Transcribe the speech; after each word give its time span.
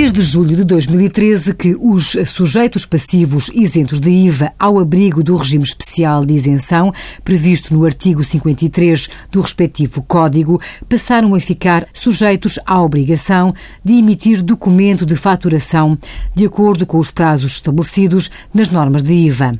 desde 0.00 0.22
julho 0.22 0.54
de 0.54 0.62
2013 0.62 1.52
que 1.54 1.76
os 1.76 2.16
sujeitos 2.26 2.86
passivos 2.86 3.50
isentos 3.52 3.98
de 3.98 4.08
IVA 4.08 4.52
ao 4.56 4.78
abrigo 4.78 5.24
do 5.24 5.34
regime 5.34 5.64
especial 5.64 6.24
de 6.24 6.34
isenção, 6.34 6.94
previsto 7.24 7.74
no 7.74 7.84
artigo 7.84 8.22
53 8.22 9.08
do 9.28 9.40
respectivo 9.40 10.00
Código, 10.02 10.60
passaram 10.88 11.34
a 11.34 11.40
ficar 11.40 11.84
sujeitos 11.92 12.60
à 12.64 12.80
obrigação 12.80 13.52
de 13.82 13.94
emitir 13.94 14.40
documento 14.40 15.04
de 15.04 15.16
faturação 15.16 15.98
de 16.32 16.46
acordo 16.46 16.86
com 16.86 16.98
os 16.98 17.10
prazos 17.10 17.56
estabelecidos 17.56 18.30
nas 18.54 18.70
normas 18.70 19.02
de 19.02 19.12
IVA. 19.12 19.58